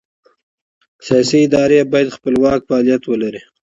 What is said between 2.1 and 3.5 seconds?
خپلواک فعالیت ولري